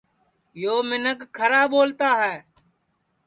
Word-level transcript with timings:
یو 0.61 0.75
منکھ 0.89 1.23
کھرا 1.35 1.61
ٻولتا 1.71 2.09
ہے 2.21 2.35